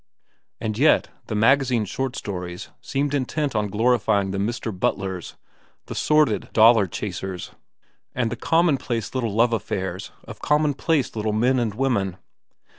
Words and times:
And 0.59 0.79
yet 0.79 1.09
the 1.27 1.35
magazine 1.35 1.85
short 1.85 2.15
stories 2.15 2.69
seemed 2.81 3.13
intent 3.13 3.55
on 3.55 3.67
glorifying 3.69 4.31
the 4.31 4.39
Mr. 4.39 4.75
Butlers, 4.75 5.37
the 5.85 5.93
sordid 5.93 6.49
dollar 6.53 6.87
chasers, 6.87 7.51
and 8.15 8.31
the 8.31 8.35
commonplace 8.35 9.13
little 9.13 9.31
love 9.35 9.53
affairs 9.53 10.09
of 10.27 10.39
commonplace 10.41 11.15
little 11.15 11.33
men 11.33 11.59
and 11.59 11.75
women. 11.75 12.17